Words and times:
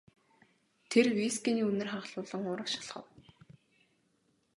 Тэр 0.91 1.05
вискиний 1.19 1.67
үнэр 1.71 1.87
ханхлуулан 1.91 2.43
урагш 2.51 2.73
алхав. 2.79 3.05